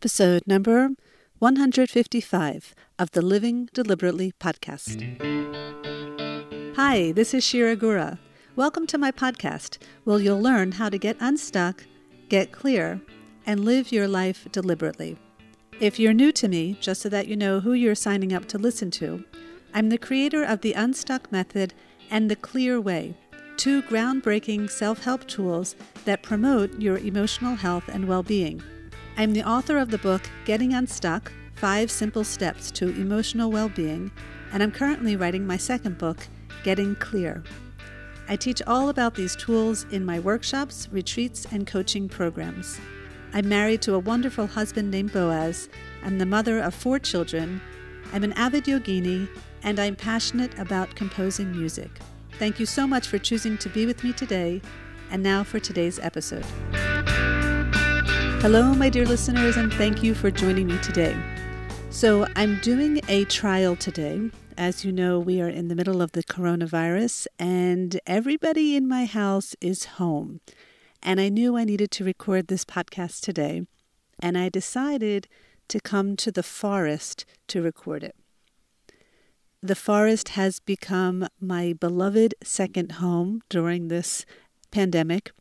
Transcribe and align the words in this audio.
episode 0.00 0.40
number 0.46 0.88
155 1.40 2.74
of 2.98 3.10
the 3.10 3.20
Living 3.20 3.68
Deliberately 3.74 4.32
podcast. 4.40 4.96
Hi, 6.74 7.12
this 7.12 7.34
is 7.34 7.44
Shira 7.44 7.76
Gura. 7.76 8.18
Welcome 8.56 8.86
to 8.86 8.96
my 8.96 9.12
podcast, 9.12 9.76
where 10.04 10.18
you'll 10.18 10.40
learn 10.40 10.72
how 10.72 10.88
to 10.88 10.96
get 10.96 11.18
unstuck, 11.20 11.84
get 12.30 12.50
clear, 12.50 13.02
and 13.44 13.62
live 13.62 13.92
your 13.92 14.08
life 14.08 14.48
deliberately. 14.50 15.18
If 15.80 15.98
you're 15.98 16.14
new 16.14 16.32
to 16.32 16.48
me, 16.48 16.78
just 16.80 17.02
so 17.02 17.10
that 17.10 17.28
you 17.28 17.36
know 17.36 17.60
who 17.60 17.74
you're 17.74 17.94
signing 17.94 18.32
up 18.32 18.48
to 18.48 18.56
listen 18.56 18.90
to, 18.92 19.22
I'm 19.74 19.90
the 19.90 19.98
creator 19.98 20.42
of 20.42 20.62
the 20.62 20.72
Unstuck 20.72 21.30
Method 21.30 21.74
and 22.10 22.30
the 22.30 22.36
Clear 22.36 22.80
Way, 22.80 23.18
two 23.58 23.82
groundbreaking 23.82 24.70
self 24.70 25.04
help 25.04 25.26
tools 25.26 25.76
that 26.06 26.22
promote 26.22 26.80
your 26.80 26.96
emotional 26.96 27.56
health 27.56 27.84
and 27.88 28.08
well 28.08 28.22
being. 28.22 28.62
I'm 29.16 29.32
the 29.32 29.42
author 29.42 29.76
of 29.78 29.90
the 29.90 29.98
book 29.98 30.22
Getting 30.44 30.72
Unstuck 30.72 31.30
Five 31.54 31.90
Simple 31.90 32.24
Steps 32.24 32.70
to 32.72 32.88
Emotional 32.88 33.50
Well 33.50 33.68
Being, 33.68 34.10
and 34.52 34.62
I'm 34.62 34.72
currently 34.72 35.16
writing 35.16 35.46
my 35.46 35.56
second 35.56 35.98
book, 35.98 36.26
Getting 36.64 36.96
Clear. 36.96 37.42
I 38.28 38.36
teach 38.36 38.62
all 38.66 38.88
about 38.88 39.14
these 39.14 39.36
tools 39.36 39.84
in 39.90 40.04
my 40.04 40.20
workshops, 40.20 40.88
retreats, 40.90 41.46
and 41.50 41.66
coaching 41.66 42.08
programs. 42.08 42.80
I'm 43.34 43.48
married 43.48 43.82
to 43.82 43.94
a 43.94 43.98
wonderful 43.98 44.46
husband 44.46 44.90
named 44.90 45.12
Boaz. 45.12 45.68
I'm 46.02 46.18
the 46.18 46.26
mother 46.26 46.58
of 46.58 46.74
four 46.74 46.98
children. 46.98 47.60
I'm 48.12 48.24
an 48.24 48.32
avid 48.32 48.64
yogini, 48.64 49.28
and 49.62 49.78
I'm 49.78 49.96
passionate 49.96 50.58
about 50.58 50.94
composing 50.94 51.52
music. 51.52 51.90
Thank 52.38 52.58
you 52.58 52.66
so 52.66 52.86
much 52.86 53.06
for 53.06 53.18
choosing 53.18 53.58
to 53.58 53.68
be 53.68 53.84
with 53.84 54.02
me 54.02 54.12
today. 54.12 54.62
And 55.10 55.22
now 55.22 55.44
for 55.44 55.58
today's 55.58 55.98
episode. 55.98 56.46
Hello, 58.40 58.72
my 58.72 58.88
dear 58.88 59.04
listeners, 59.04 59.58
and 59.58 59.70
thank 59.74 60.02
you 60.02 60.14
for 60.14 60.30
joining 60.30 60.68
me 60.68 60.78
today. 60.78 61.14
So, 61.90 62.26
I'm 62.36 62.58
doing 62.60 63.02
a 63.06 63.26
trial 63.26 63.76
today. 63.76 64.30
As 64.56 64.82
you 64.82 64.92
know, 64.92 65.18
we 65.18 65.42
are 65.42 65.48
in 65.50 65.68
the 65.68 65.74
middle 65.74 66.00
of 66.00 66.12
the 66.12 66.22
coronavirus, 66.22 67.26
and 67.38 68.00
everybody 68.06 68.74
in 68.76 68.88
my 68.88 69.04
house 69.04 69.54
is 69.60 69.84
home. 69.84 70.40
And 71.02 71.20
I 71.20 71.28
knew 71.28 71.54
I 71.54 71.64
needed 71.64 71.90
to 71.90 72.04
record 72.04 72.46
this 72.46 72.64
podcast 72.64 73.20
today, 73.20 73.66
and 74.18 74.38
I 74.38 74.48
decided 74.48 75.28
to 75.68 75.78
come 75.78 76.16
to 76.16 76.32
the 76.32 76.42
forest 76.42 77.26
to 77.48 77.60
record 77.60 78.02
it. 78.02 78.16
The 79.60 79.76
forest 79.76 80.30
has 80.30 80.60
become 80.60 81.28
my 81.38 81.74
beloved 81.74 82.34
second 82.42 82.92
home 82.92 83.42
during 83.50 83.88
this 83.88 84.24
pandemic. 84.70 85.32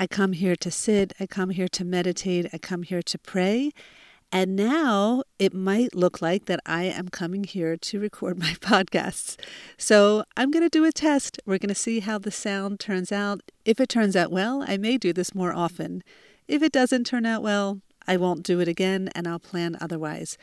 I 0.00 0.06
come 0.06 0.32
here 0.32 0.54
to 0.54 0.70
sit, 0.70 1.12
I 1.18 1.26
come 1.26 1.50
here 1.50 1.66
to 1.66 1.84
meditate, 1.84 2.46
I 2.52 2.58
come 2.58 2.84
here 2.84 3.02
to 3.02 3.18
pray. 3.18 3.72
And 4.30 4.54
now 4.54 5.24
it 5.40 5.52
might 5.52 5.92
look 5.92 6.22
like 6.22 6.44
that 6.44 6.60
I 6.64 6.84
am 6.84 7.08
coming 7.08 7.42
here 7.42 7.76
to 7.76 7.98
record 7.98 8.38
my 8.46 8.52
podcasts. 8.60 9.36
So 9.76 10.22
I'm 10.36 10.52
going 10.52 10.62
to 10.62 10.68
do 10.68 10.84
a 10.84 10.92
test. 10.92 11.40
We're 11.44 11.58
going 11.58 11.68
to 11.70 11.74
see 11.74 11.98
how 11.98 12.18
the 12.18 12.30
sound 12.30 12.78
turns 12.78 13.10
out. 13.10 13.40
If 13.64 13.80
it 13.80 13.88
turns 13.88 14.14
out 14.14 14.30
well, 14.30 14.64
I 14.68 14.76
may 14.76 14.98
do 14.98 15.12
this 15.12 15.34
more 15.34 15.52
often. 15.52 16.04
If 16.46 16.62
it 16.62 16.70
doesn't 16.70 17.04
turn 17.04 17.26
out 17.26 17.42
well, 17.42 17.80
I 18.06 18.16
won't 18.18 18.44
do 18.44 18.60
it 18.60 18.68
again 18.68 19.10
and 19.16 19.26
I'll 19.26 19.40
plan 19.40 19.76
otherwise. 19.80 20.38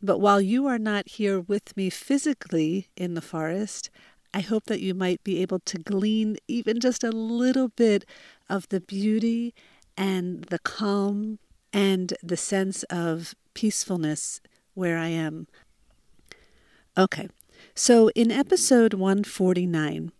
But 0.00 0.20
while 0.20 0.40
you 0.40 0.66
are 0.66 0.78
not 0.78 1.08
here 1.08 1.40
with 1.40 1.76
me 1.76 1.90
physically 1.90 2.86
in 2.96 3.14
the 3.14 3.20
forest, 3.20 3.90
I 4.34 4.40
hope 4.40 4.64
that 4.64 4.80
you 4.80 4.94
might 4.94 5.22
be 5.24 5.40
able 5.40 5.60
to 5.60 5.78
glean 5.78 6.36
even 6.46 6.80
just 6.80 7.02
a 7.02 7.10
little 7.10 7.68
bit 7.68 8.04
of 8.48 8.68
the 8.68 8.80
beauty 8.80 9.54
and 9.96 10.44
the 10.44 10.58
calm 10.58 11.38
and 11.72 12.14
the 12.22 12.36
sense 12.36 12.82
of 12.84 13.34
peacefulness 13.54 14.40
where 14.74 14.98
I 14.98 15.08
am. 15.08 15.46
Okay, 16.98 17.28
so 17.74 18.10
in 18.10 18.30
episode 18.30 18.94
149, 18.94 20.12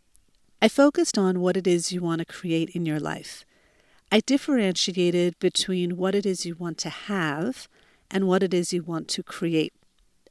I 0.61 0.69
focused 0.69 1.19
on 1.19 1.41
what 1.41 1.57
it 1.57 1.67
is 1.67 1.93
you 1.93 2.01
want 2.01 2.21
to 2.21 2.25
create 2.25 2.71
in 2.71 2.87
your 2.87 3.01
life. 3.01 3.45
I 4.11 4.21
differentiated 4.21 5.39
between 5.39 5.97
what 5.97 6.15
it 6.15 6.25
is 6.25 6.47
you 6.47 6.55
want 6.55 6.79
to 6.79 6.91
have 6.91 7.69
and 8.11 8.27
what 8.27 8.43
it 8.43 8.55
is 8.55 8.73
you 8.73 8.83
want 8.83 9.09
to 9.09 9.23
create, 9.23 9.75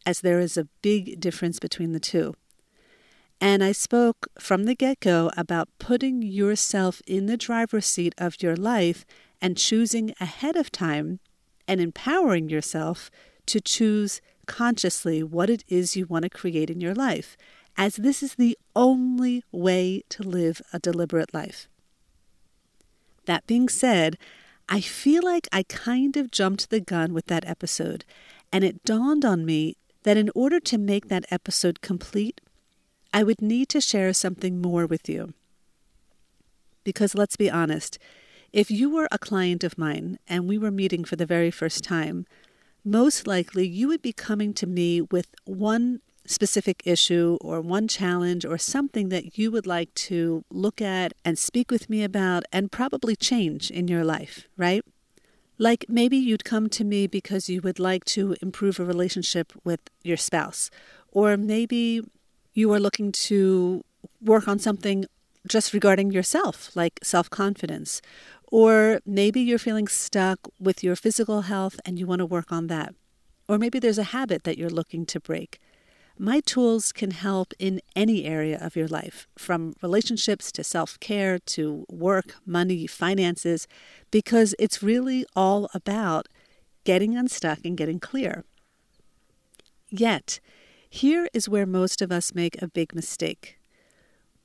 as 0.05 0.21
there 0.21 0.39
is 0.39 0.57
a 0.57 0.67
big 0.81 1.19
difference 1.19 1.59
between 1.59 1.91
the 1.91 1.99
two. 1.99 2.33
And 3.41 3.63
I 3.63 3.73
spoke 3.73 4.27
from 4.39 4.63
the 4.63 4.75
get 4.75 4.99
go 4.99 5.31
about 5.35 5.69
putting 5.77 6.21
yourself 6.21 7.01
in 7.05 7.25
the 7.25 7.37
driver's 7.37 7.85
seat 7.85 8.15
of 8.17 8.41
your 8.41 8.55
life 8.55 9.05
and 9.41 9.57
choosing 9.57 10.13
ahead 10.19 10.55
of 10.55 10.71
time 10.71 11.19
and 11.67 11.81
empowering 11.81 12.49
yourself 12.49 13.11
to 13.47 13.59
choose 13.59 14.21
consciously 14.45 15.23
what 15.23 15.49
it 15.49 15.63
is 15.67 15.95
you 15.95 16.05
want 16.05 16.23
to 16.23 16.29
create 16.29 16.69
in 16.69 16.81
your 16.81 16.95
life, 16.95 17.35
as 17.77 17.95
this 17.95 18.23
is 18.23 18.35
the 18.35 18.57
only 18.75 19.43
way 19.51 20.03
to 20.09 20.23
live 20.23 20.61
a 20.71 20.79
deliberate 20.79 21.33
life. 21.33 21.67
That 23.25 23.45
being 23.47 23.69
said, 23.69 24.17
I 24.69 24.81
feel 24.81 25.23
like 25.23 25.47
I 25.51 25.63
kind 25.63 26.15
of 26.17 26.31
jumped 26.31 26.69
the 26.69 26.79
gun 26.79 27.13
with 27.13 27.25
that 27.27 27.47
episode, 27.47 28.05
and 28.51 28.63
it 28.63 28.83
dawned 28.83 29.25
on 29.25 29.45
me 29.45 29.77
that 30.03 30.17
in 30.17 30.29
order 30.35 30.59
to 30.59 30.77
make 30.77 31.07
that 31.07 31.25
episode 31.31 31.81
complete, 31.81 32.41
I 33.15 33.23
would 33.23 33.41
need 33.41 33.69
to 33.69 33.79
share 33.79 34.11
something 34.11 34.61
more 34.61 34.85
with 34.85 35.07
you. 35.07 35.33
Because 36.83 37.15
let's 37.15 37.37
be 37.37 37.49
honest, 37.49 37.97
if 38.51 38.69
you 38.69 38.89
were 38.89 39.07
a 39.09 39.17
client 39.17 39.63
of 39.63 39.77
mine 39.77 40.19
and 40.27 40.49
we 40.49 40.57
were 40.57 40.69
meeting 40.69 41.05
for 41.05 41.15
the 41.15 41.25
very 41.25 41.49
first 41.49 41.81
time, 41.81 42.25
most 42.83 43.25
likely 43.25 43.65
you 43.65 43.87
would 43.87 44.01
be 44.01 44.11
coming 44.11 44.53
to 44.55 44.67
me 44.67 44.99
with 44.99 45.33
one 45.45 46.01
specific 46.25 46.83
issue 46.83 47.37
or 47.39 47.61
one 47.61 47.87
challenge 47.87 48.43
or 48.43 48.57
something 48.57 49.07
that 49.07 49.37
you 49.37 49.49
would 49.49 49.65
like 49.65 49.93
to 49.93 50.43
look 50.51 50.81
at 50.81 51.13
and 51.23 51.39
speak 51.39 51.71
with 51.71 51.89
me 51.89 52.03
about 52.03 52.43
and 52.51 52.69
probably 52.69 53.15
change 53.15 53.71
in 53.71 53.87
your 53.87 54.03
life, 54.03 54.49
right? 54.57 54.83
Like 55.57 55.85
maybe 55.87 56.17
you'd 56.17 56.43
come 56.43 56.67
to 56.71 56.83
me 56.83 57.07
because 57.07 57.47
you 57.47 57.61
would 57.61 57.79
like 57.79 58.03
to 58.15 58.35
improve 58.41 58.77
a 58.77 58.83
relationship 58.83 59.53
with 59.63 59.79
your 60.03 60.17
spouse, 60.17 60.69
or 61.13 61.37
maybe 61.37 62.01
you 62.55 62.71
are 62.73 62.79
looking 62.79 63.11
to 63.11 63.83
work 64.21 64.47
on 64.47 64.57
something 64.57 65.05
just 65.47 65.73
regarding 65.73 66.11
yourself, 66.11 66.75
like 66.75 66.99
self 67.03 67.29
confidence. 67.29 68.01
Or 68.51 69.01
maybe 69.05 69.41
you're 69.41 69.59
feeling 69.59 69.87
stuck 69.87 70.39
with 70.59 70.83
your 70.83 70.95
physical 70.95 71.41
health 71.41 71.79
and 71.85 71.99
you 71.99 72.07
want 72.07 72.19
to 72.19 72.25
work 72.25 72.51
on 72.51 72.67
that. 72.67 72.95
Or 73.47 73.57
maybe 73.57 73.77
there's 73.77 73.99
a 73.99 74.11
habit 74.15 74.43
that 74.45 74.57
you're 74.57 74.69
looking 74.69 75.05
to 75.07 75.19
break. 75.19 75.59
My 76.17 76.39
tools 76.39 76.93
can 76.93 77.11
help 77.11 77.53
in 77.59 77.81
any 77.95 78.23
area 78.23 78.57
of 78.61 78.77
your 78.77 78.87
life, 78.87 79.27
from 79.37 79.73
relationships 79.81 80.51
to 80.53 80.63
self 80.63 80.97
care 81.01 81.37
to 81.39 81.85
work, 81.89 82.35
money, 82.45 82.87
finances, 82.87 83.67
because 84.11 84.55
it's 84.57 84.81
really 84.81 85.25
all 85.35 85.69
about 85.73 86.27
getting 86.85 87.17
unstuck 87.17 87.59
and 87.65 87.75
getting 87.75 87.99
clear. 87.99 88.45
Yet, 89.89 90.39
here 90.95 91.27
is 91.33 91.49
where 91.49 91.65
most 91.65 92.01
of 92.01 92.11
us 92.11 92.33
make 92.33 92.61
a 92.61 92.67
big 92.67 92.95
mistake. 92.95 93.57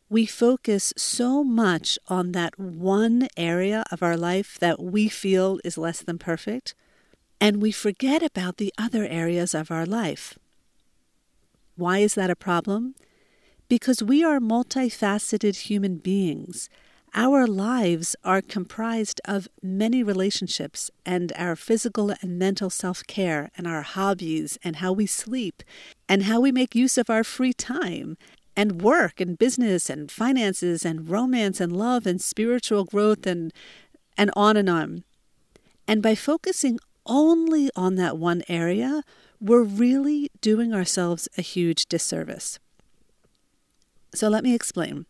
We 0.09 0.27
focus 0.27 0.93
so 0.97 1.45
much 1.45 1.99
on 2.09 2.33
that 2.33 2.59
one 2.59 3.29
area 3.37 3.85
of 3.93 4.03
our 4.03 4.17
life 4.17 4.59
that 4.59 4.83
we 4.83 5.09
feel 5.09 5.61
is 5.65 5.79
less 5.79 6.03
than 6.03 6.19
perfect, 6.19 6.75
and 7.41 7.63
we 7.63 7.71
forget 7.71 8.23
about 8.23 8.57
the 8.57 8.73
other 8.77 9.07
areas 9.07 9.55
of 9.55 9.71
our 9.71 9.87
life. 9.87 10.37
Why 11.77 11.99
is 11.99 12.15
that 12.15 12.31
a 12.31 12.37
problem? 12.37 12.97
Because 13.69 14.03
we 14.03 14.25
are 14.25 14.41
multifaceted 14.41 15.71
human 15.71 15.99
beings 15.99 16.69
our 17.15 17.47
lives 17.47 18.15
are 18.25 18.41
comprised 18.41 19.21
of 19.25 19.49
many 19.63 20.03
relationships, 20.03 20.91
and 21.05 21.33
our 21.37 21.57
physical 21.57 22.13
and 22.23 22.39
mental 22.39 22.71
self 22.71 23.05
care, 23.07 23.51
and 23.57 23.67
our 23.67 23.83
hobbies, 23.83 24.59
and 24.63 24.77
how 24.77 24.93
we 24.93 25.07
sleep, 25.07 25.63
and 26.09 26.25
how 26.25 26.41
we 26.41 26.53
make 26.53 26.75
use 26.75 26.97
of 26.97 27.11
our 27.11 27.25
free 27.25 27.53
time, 27.53 28.17
and 28.57 28.83
work, 28.83 29.21
and 29.21 29.39
business, 29.39 29.91
and 29.91 30.11
finances, 30.11 30.85
and 30.85 31.09
romance, 31.09 31.61
and 31.61 31.77
love, 31.77 32.07
and 32.07 32.21
spiritual 32.21 32.85
growth, 32.85 33.27
and, 33.27 33.53
and 34.17 34.31
on 34.37 34.57
and 34.57 34.69
on. 34.69 35.05
And 35.89 36.03
by 36.03 36.15
focusing 36.15 36.79
only 37.07 37.71
on 37.75 37.97
that 37.97 38.19
one 38.19 38.43
area, 38.49 39.03
we're 39.41 39.63
really 39.63 40.31
doing 40.41 40.73
ourselves 40.73 41.29
a 41.37 41.43
huge 41.43 41.87
disservice. 41.87 42.59
So 44.15 44.29
let 44.29 44.45
me 44.45 44.55
explain. 44.55 45.07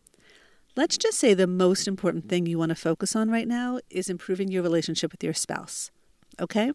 Let's 0.75 0.97
just 0.97 1.17
say 1.17 1.33
the 1.33 1.47
most 1.47 1.87
important 1.87 2.29
thing 2.29 2.45
you 2.45 2.57
want 2.57 2.69
to 2.69 2.75
focus 2.75 3.15
on 3.15 3.29
right 3.29 3.47
now 3.47 3.79
is 3.89 4.09
improving 4.09 4.49
your 4.49 4.63
relationship 4.63 5.11
with 5.11 5.23
your 5.23 5.33
spouse. 5.33 5.91
Okay? 6.39 6.71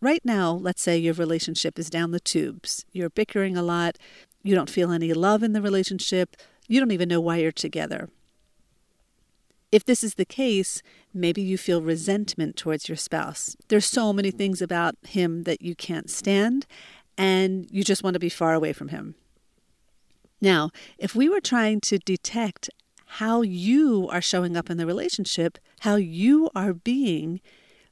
Right 0.00 0.24
now, 0.24 0.52
let's 0.52 0.82
say 0.82 0.98
your 0.98 1.14
relationship 1.14 1.78
is 1.78 1.88
down 1.88 2.10
the 2.10 2.18
tubes. 2.18 2.84
You're 2.92 3.08
bickering 3.08 3.56
a 3.56 3.62
lot. 3.62 3.98
You 4.42 4.56
don't 4.56 4.70
feel 4.70 4.90
any 4.90 5.12
love 5.12 5.44
in 5.44 5.52
the 5.52 5.62
relationship. 5.62 6.36
You 6.66 6.80
don't 6.80 6.90
even 6.90 7.08
know 7.08 7.20
why 7.20 7.36
you're 7.36 7.52
together. 7.52 8.08
If 9.70 9.84
this 9.84 10.02
is 10.02 10.14
the 10.14 10.24
case, 10.24 10.82
maybe 11.14 11.40
you 11.40 11.56
feel 11.56 11.82
resentment 11.82 12.56
towards 12.56 12.88
your 12.88 12.96
spouse. 12.96 13.56
There's 13.68 13.86
so 13.86 14.12
many 14.12 14.32
things 14.32 14.60
about 14.60 14.96
him 15.06 15.44
that 15.44 15.62
you 15.62 15.76
can't 15.76 16.10
stand, 16.10 16.66
and 17.16 17.68
you 17.70 17.84
just 17.84 18.02
want 18.02 18.14
to 18.14 18.20
be 18.20 18.28
far 18.28 18.54
away 18.54 18.72
from 18.72 18.88
him. 18.88 19.14
Now, 20.42 20.70
if 20.98 21.14
we 21.14 21.28
were 21.28 21.40
trying 21.40 21.80
to 21.82 21.98
detect 21.98 22.68
how 23.06 23.42
you 23.42 24.08
are 24.10 24.20
showing 24.20 24.56
up 24.56 24.68
in 24.68 24.76
the 24.76 24.86
relationship, 24.86 25.56
how 25.80 25.94
you 25.94 26.50
are 26.52 26.74
being, 26.74 27.40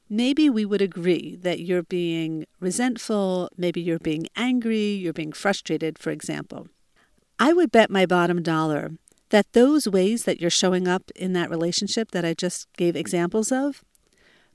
maybe 0.09 0.49
we 0.49 0.65
would 0.65 0.81
agree 0.81 1.37
that 1.37 1.61
you're 1.61 1.83
being 1.83 2.45
resentful, 2.59 3.49
maybe 3.55 3.81
you're 3.81 3.99
being 3.99 4.27
angry, 4.35 4.91
you're 4.91 5.13
being 5.13 5.31
frustrated, 5.31 5.97
for 5.97 6.11
example. 6.11 6.67
I 7.39 7.53
would 7.53 7.71
bet 7.71 7.89
my 7.89 8.05
bottom 8.05 8.43
dollar 8.43 8.91
that 9.29 9.53
those 9.53 9.87
ways 9.87 10.25
that 10.25 10.41
you're 10.41 10.49
showing 10.49 10.89
up 10.89 11.09
in 11.15 11.31
that 11.31 11.49
relationship 11.49 12.11
that 12.11 12.25
I 12.25 12.33
just 12.33 12.67
gave 12.75 12.97
examples 12.97 13.49
of, 13.49 13.81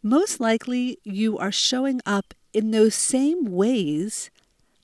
most 0.02 0.38
likely 0.38 0.98
you 1.02 1.38
are 1.38 1.50
showing 1.50 2.02
up 2.04 2.34
in 2.52 2.72
those 2.72 2.94
same 2.94 3.46
ways 3.46 4.30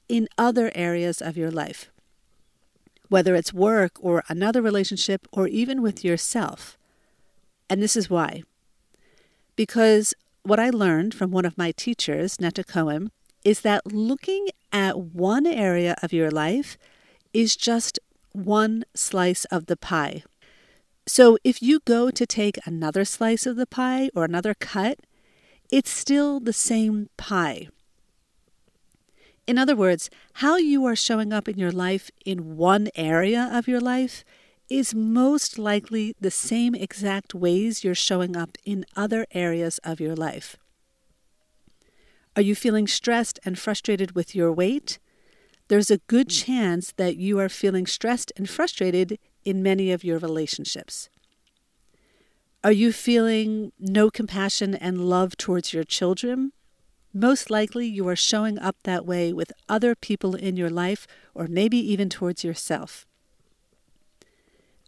in 0.09 0.29
other 0.39 0.73
areas 0.75 1.21
of 1.21 1.37
your 1.37 1.51
life, 1.51 1.92
whether 3.13 3.35
it's 3.35 3.53
work 3.53 3.93
or 4.01 4.25
another 4.29 4.63
relationship 4.63 5.29
or 5.33 5.47
even 5.47 5.83
with 5.83 6.03
yourself. 6.03 6.79
And 7.69 7.83
this 7.83 7.95
is 7.95 8.09
why. 8.09 8.43
Because 9.55 10.15
what 10.45 10.59
I 10.59 10.71
learned 10.71 11.13
from 11.15 11.31
one 11.31 11.45
of 11.45 11.59
my 11.59 11.73
teachers, 11.73 12.41
Netta 12.41 12.65
Cohen, 12.65 13.11
is 13.45 13.61
that 13.61 13.93
looking 13.93 14.49
at 14.73 14.99
one 14.99 15.47
area 15.47 15.95
of 16.03 16.15
your 16.15 16.31
life 16.31 16.79
is 17.35 17.55
just 17.55 17.99
one 18.33 18.83
slice 18.95 19.45
of 19.47 19.67
the 19.67 19.77
pie. 19.77 20.23
So 21.07 21.37
if 21.45 21.61
you 21.61 21.81
go 21.85 22.11
to 22.11 22.25
take 22.25 22.59
another 22.67 23.05
slice 23.05 23.45
of 23.45 23.57
the 23.57 23.67
pie 23.67 24.09
or 24.15 24.25
another 24.25 24.55
cut, 24.55 25.01
it's 25.71 25.91
still 25.91 26.41
the 26.41 26.55
same 26.55 27.11
pie. 27.19 27.69
In 29.47 29.59
other 29.59 29.75
words, 29.75 30.09
how 30.35 30.57
you 30.57 30.85
are 30.85 30.97
showing 30.97 31.33
up 31.33 31.49
in 31.49 31.59
your 31.59 31.73
life 31.73 32.11
in 32.25 32.57
one 32.57 32.89
area 32.95 33.51
of 33.53 33.67
your 33.67 33.81
life 33.81 34.25
is 34.71 34.95
most 34.95 35.59
likely 35.59 36.15
the 36.21 36.31
same 36.31 36.75
exact 36.75 37.35
ways 37.35 37.83
you're 37.83 37.95
showing 37.95 38.37
up 38.37 38.57
in 38.65 38.87
other 38.97 39.27
areas 39.33 39.79
of 39.85 40.01
your 40.01 40.15
life. 40.15 40.57
Are 42.37 42.43
you 42.43 42.55
feeling 42.55 42.87
stressed 42.87 43.39
and 43.45 43.59
frustrated 43.59 44.13
with 44.13 44.35
your 44.35 44.53
weight? 44.53 44.99
There's 45.69 45.91
a 45.91 45.99
good 45.99 46.31
hmm. 46.31 46.45
chance 46.45 46.93
that 46.97 47.17
you 47.17 47.39
are 47.39 47.49
feeling 47.49 47.87
stressed 47.87 48.33
and 48.37 48.49
frustrated 48.49 49.19
in 49.45 49.63
many 49.63 49.91
of 49.91 50.05
your 50.05 50.19
relationships. 50.19 51.11
Are 52.65 52.73
you 52.73 52.93
feeling 52.93 53.73
no 53.79 54.09
compassion 54.09 54.75
and 54.75 55.09
love 55.09 55.37
towards 55.37 55.73
your 55.73 55.85
children? 55.85 56.53
Most 57.15 57.51
likely, 57.51 57.87
you 57.87 58.09
are 58.09 58.17
showing 58.17 58.59
up 58.59 58.77
that 58.85 59.05
way 59.05 59.33
with 59.33 59.53
other 59.69 59.95
people 59.95 60.35
in 60.35 60.57
your 60.57 60.71
life 60.71 61.07
or 61.35 61.47
maybe 61.47 61.77
even 61.77 62.09
towards 62.09 62.43
yourself. 62.43 63.07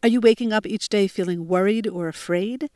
Are 0.02 0.08
you 0.08 0.20
waking 0.20 0.52
up 0.52 0.66
each 0.66 0.88
day 0.88 1.06
feeling 1.06 1.46
worried 1.48 1.86
or 1.86 2.08
afraid? 2.08 2.70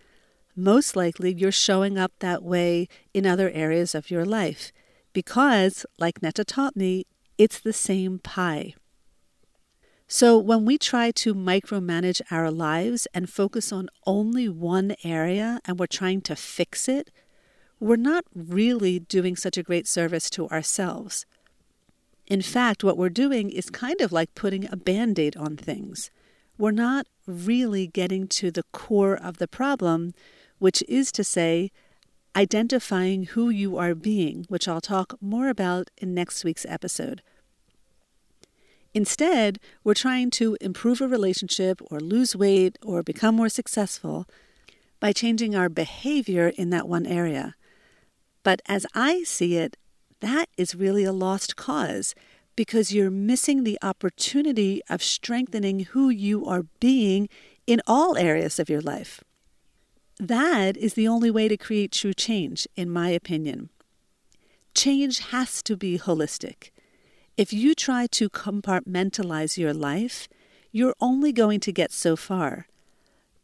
Most 0.55 0.97
likely, 0.97 1.33
you're 1.33 1.53
showing 1.53 1.97
up 1.97 2.13
that 2.19 2.43
way 2.43 2.89
in 3.15 3.27
other 3.27 3.51
areas 3.51 3.95
of 3.95 4.11
your 4.11 4.25
life 4.25 4.73
because, 5.13 5.87
like 5.99 6.23
Netta 6.23 6.45
taught 6.45 6.77
me, 6.77 7.07
it's 7.39 7.59
the 7.59 7.73
same 7.73 8.19
pie. 8.19 8.75
So, 10.07 10.39
when 10.39 10.65
we 10.65 10.79
try 10.79 11.11
to 11.13 11.35
micromanage 11.35 12.23
our 12.31 12.51
lives 12.51 13.07
and 13.13 13.29
focus 13.29 13.73
on 13.73 13.89
only 14.07 14.49
one 14.49 14.95
area 15.05 15.61
and 15.65 15.79
we're 15.79 15.87
trying 15.87 16.23
to 16.23 16.35
fix 16.35 16.89
it, 16.89 17.11
we're 17.81 17.97
not 17.97 18.25
really 18.35 18.99
doing 18.99 19.37
such 19.37 19.57
a 19.57 19.63
great 19.63 19.87
service 19.87 20.29
to 20.31 20.49
ourselves. 20.49 21.27
In 22.27 22.43
fact, 22.43 22.85
what 22.85 22.99
we're 22.99 23.09
doing 23.09 23.51
is 23.51 23.71
kind 23.71 24.01
of 24.01 24.13
like 24.13 24.35
putting 24.35 24.71
a 24.71 24.77
band 24.77 25.19
aid 25.19 25.37
on 25.37 25.57
things 25.57 26.11
we're 26.59 26.73
not 26.73 27.07
really 27.27 27.87
getting 27.87 28.27
to 28.27 28.51
the 28.51 28.65
core 28.73 29.17
of 29.17 29.39
the 29.39 29.49
problem, 29.49 30.13
which 30.59 30.83
is 30.89 31.13
to 31.13 31.23
say, 31.23 31.71
identifying 32.35 33.25
who 33.25 33.49
you 33.49 33.77
are 33.79 33.95
being, 33.95 34.45
which 34.49 34.67
I'll 34.67 34.81
talk 34.81 35.15
more 35.21 35.49
about 35.49 35.91
in 35.97 36.15
next 36.15 36.45
week's 36.45 36.67
episode. 36.69 37.23
Instead, 38.93 39.61
we're 39.85 39.95
trying 39.95 40.31
to 40.31 40.57
improve 40.61 41.01
a 41.01 41.09
relationship 41.09 41.81
or 41.91 42.01
lose 42.01 42.35
weight 42.35 42.77
or 42.83 43.03
become 43.03 43.37
more 43.37 43.49
successful 43.49 44.27
by 44.99 45.13
changing 45.13 45.55
our 45.55 45.69
behavior 45.69 46.49
in 46.49 46.71
that 46.71 46.89
one 46.89 47.07
area. 47.07 47.55
But 48.43 48.63
as 48.67 48.87
I 48.95 49.23
see 49.23 49.57
it, 49.57 49.77
that 50.21 50.49
is 50.57 50.75
really 50.75 51.05
a 51.05 51.13
lost 51.13 51.57
cause 51.57 52.15
because 52.57 52.93
you're 52.93 53.11
missing 53.11 53.63
the 53.63 53.79
opportunity 53.83 54.83
of 54.91 55.03
strengthening 55.03 55.81
who 55.81 56.09
you 56.09 56.45
are 56.45 56.65
being 56.81 57.29
in 57.67 57.81
all 57.87 58.17
areas 58.17 58.59
of 58.59 58.69
your 58.69 58.81
life. 58.81 59.23
That 60.19 60.77
is 60.77 60.95
the 60.95 61.07
only 61.07 61.31
way 61.31 61.47
to 61.47 61.57
create 61.57 61.93
true 61.93 62.15
change, 62.15 62.67
in 62.75 62.91
my 62.91 63.11
opinion. 63.11 63.71
Change 64.75 65.21
has 65.31 65.63
to 65.63 65.77
be 65.77 65.99
holistic. 65.99 66.71
If 67.37 67.53
you 67.53 67.75
try 67.77 68.09
to 68.09 68.29
compartmentalize 68.29 69.57
your 69.57 69.73
life, 69.73 70.29
you're 70.73 70.95
only 71.01 71.33
going 71.33 71.61
to 71.61 71.73
get 71.73 71.93
so 71.93 72.17
far 72.17 72.67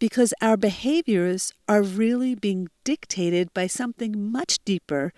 because 0.05 0.35
our 0.43 0.59
behaviors 0.59 1.55
are 1.67 1.83
really 1.83 2.35
being 2.35 2.69
dictated 2.85 3.49
by 3.55 3.67
something 3.67 4.31
much 4.31 4.63
deeper 4.67 5.15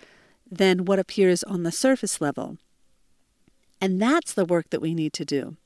than 0.49 0.85
what 0.85 0.97
appears 0.97 1.43
on 1.43 1.63
the 1.63 1.73
surface 1.73 2.21
level. 2.21 2.55
And 3.81 4.01
that's 4.01 4.31
the 4.31 4.45
work 4.45 4.69
that 4.69 4.79
we 4.79 4.93
need 4.93 5.11
to 5.11 5.25
do. 5.25 5.57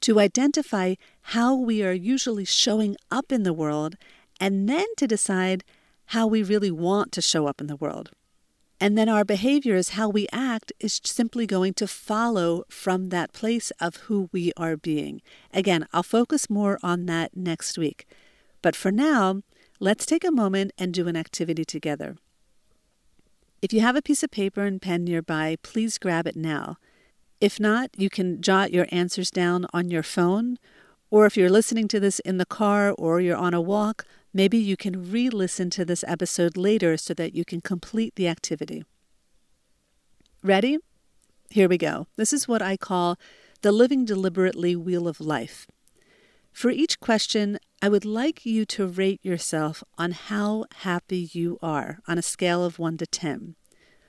To 0.00 0.18
identify 0.18 0.96
how 1.36 1.54
we 1.54 1.84
are 1.84 1.92
usually 1.92 2.44
showing 2.44 2.96
up 3.12 3.30
in 3.30 3.44
the 3.44 3.52
world, 3.52 3.94
and 4.40 4.68
then 4.68 4.86
to 4.96 5.06
decide 5.06 5.62
how 6.06 6.26
we 6.26 6.42
really 6.42 6.72
want 6.72 7.12
to 7.12 7.22
show 7.22 7.46
up 7.46 7.60
in 7.60 7.68
the 7.68 7.76
world. 7.76 8.10
And 8.78 8.98
then 8.98 9.08
our 9.08 9.24
behaviors, 9.24 9.90
how 9.90 10.08
we 10.08 10.26
act, 10.32 10.72
is 10.80 11.00
simply 11.02 11.46
going 11.46 11.72
to 11.74 11.86
follow 11.86 12.64
from 12.68 13.08
that 13.08 13.32
place 13.32 13.70
of 13.80 13.96
who 13.96 14.28
we 14.32 14.52
are 14.56 14.76
being. 14.76 15.22
Again, 15.52 15.86
I'll 15.92 16.02
focus 16.02 16.50
more 16.50 16.78
on 16.82 17.06
that 17.06 17.34
next 17.36 17.78
week. 17.78 18.06
But 18.60 18.76
for 18.76 18.92
now, 18.92 19.42
let's 19.80 20.04
take 20.04 20.24
a 20.24 20.30
moment 20.30 20.72
and 20.76 20.92
do 20.92 21.08
an 21.08 21.16
activity 21.16 21.64
together. 21.64 22.16
If 23.62 23.72
you 23.72 23.80
have 23.80 23.96
a 23.96 24.02
piece 24.02 24.22
of 24.22 24.30
paper 24.30 24.64
and 24.64 24.82
pen 24.82 25.04
nearby, 25.04 25.56
please 25.62 25.96
grab 25.96 26.26
it 26.26 26.36
now. 26.36 26.76
If 27.40 27.58
not, 27.58 27.90
you 27.96 28.10
can 28.10 28.42
jot 28.42 28.72
your 28.72 28.86
answers 28.90 29.30
down 29.30 29.66
on 29.72 29.90
your 29.90 30.02
phone, 30.02 30.58
or 31.10 31.24
if 31.24 31.36
you're 31.36 31.50
listening 31.50 31.88
to 31.88 32.00
this 32.00 32.18
in 32.20 32.36
the 32.36 32.46
car 32.46 32.92
or 32.98 33.20
you're 33.20 33.36
on 33.36 33.54
a 33.54 33.60
walk, 33.60 34.04
maybe 34.36 34.58
you 34.58 34.76
can 34.76 35.10
re 35.10 35.30
listen 35.30 35.70
to 35.70 35.82
this 35.82 36.04
episode 36.06 36.58
later 36.58 36.98
so 36.98 37.14
that 37.14 37.34
you 37.34 37.42
can 37.42 37.62
complete 37.62 38.14
the 38.16 38.28
activity. 38.28 38.84
Ready? 40.42 40.76
Here 41.48 41.70
we 41.70 41.78
go. 41.78 42.06
This 42.16 42.34
is 42.34 42.46
what 42.46 42.60
I 42.60 42.76
call 42.76 43.18
the 43.62 43.72
Living 43.72 44.04
Deliberately 44.04 44.76
Wheel 44.76 45.08
of 45.08 45.20
Life. 45.20 45.66
For 46.52 46.70
each 46.70 47.00
question, 47.00 47.58
I 47.80 47.88
would 47.88 48.04
like 48.04 48.44
you 48.44 48.66
to 48.66 48.86
rate 48.86 49.20
yourself 49.22 49.82
on 49.96 50.12
how 50.12 50.66
happy 50.80 51.30
you 51.32 51.58
are 51.62 52.00
on 52.06 52.18
a 52.18 52.22
scale 52.22 52.62
of 52.62 52.78
1 52.78 52.98
to 52.98 53.06
10. 53.06 53.54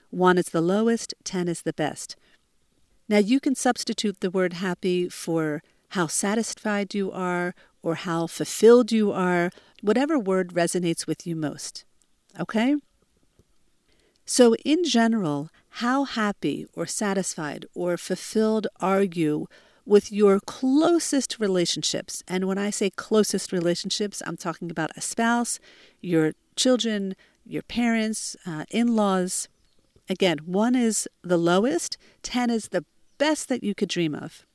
1 0.09 0.37
is 0.37 0.49
the 0.49 0.61
lowest, 0.61 1.13
10 1.23 1.47
is 1.47 1.61
the 1.61 1.73
best. 1.73 2.17
Now, 3.07 3.19
you 3.19 3.39
can 3.39 3.55
substitute 3.55 4.19
the 4.19 4.31
word 4.31 4.53
happy 4.53 5.07
for 5.07 5.61
how 5.89 6.07
satisfied 6.07 6.93
you 6.93 7.11
are 7.11 7.55
or 7.81 7.95
how 7.95 8.27
fulfilled 8.27 8.91
you 8.91 9.11
are, 9.11 9.51
whatever 9.81 10.17
word 10.17 10.53
resonates 10.53 11.07
with 11.07 11.25
you 11.25 11.35
most. 11.35 11.85
Okay? 12.39 12.75
So, 14.25 14.55
in 14.65 14.83
general, 14.83 15.49
how 15.69 16.03
happy 16.03 16.65
or 16.73 16.85
satisfied 16.85 17.65
or 17.73 17.97
fulfilled 17.97 18.67
are 18.81 19.03
you 19.03 19.47
with 19.85 20.11
your 20.11 20.41
closest 20.41 21.39
relationships. 21.39 22.21
And 22.27 22.45
when 22.45 22.57
I 22.57 22.69
say 22.69 22.89
closest 22.89 23.53
relationships, 23.53 24.21
I'm 24.27 24.35
talking 24.35 24.69
about 24.69 24.91
a 24.97 25.01
spouse, 25.01 25.59
your 26.01 26.33
children, 26.57 27.15
your 27.45 27.61
parents, 27.61 28.35
uh, 28.45 28.65
in 28.69 28.95
laws. 28.95 29.47
Again, 30.09 30.39
one 30.45 30.75
is 30.75 31.07
the 31.23 31.37
lowest, 31.37 31.97
10 32.23 32.49
is 32.49 32.67
the 32.67 32.83
best 33.17 33.47
that 33.47 33.63
you 33.63 33.73
could 33.73 33.87
dream 33.87 34.13
of. 34.13 34.45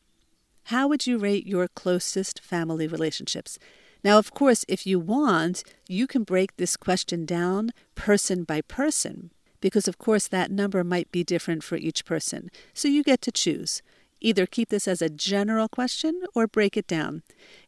How 0.64 0.86
would 0.88 1.06
you 1.06 1.18
rate 1.18 1.46
your 1.46 1.68
closest 1.68 2.40
family 2.40 2.86
relationships? 2.86 3.58
Now, 4.04 4.18
of 4.18 4.32
course, 4.32 4.64
if 4.68 4.86
you 4.86 4.98
want, 4.98 5.62
you 5.88 6.06
can 6.06 6.24
break 6.24 6.56
this 6.56 6.76
question 6.76 7.24
down 7.24 7.70
person 7.94 8.44
by 8.44 8.62
person, 8.62 9.30
because 9.60 9.86
of 9.86 9.98
course 9.98 10.26
that 10.28 10.50
number 10.50 10.82
might 10.82 11.10
be 11.12 11.22
different 11.22 11.62
for 11.62 11.76
each 11.76 12.04
person. 12.04 12.50
So 12.74 12.88
you 12.88 13.02
get 13.02 13.22
to 13.22 13.32
choose. 13.32 13.82
Either 14.20 14.46
keep 14.46 14.68
this 14.68 14.86
as 14.86 15.02
a 15.02 15.10
general 15.10 15.68
question 15.68 16.22
or 16.34 16.46
break 16.46 16.76
it 16.76 16.86
down. 16.86 17.22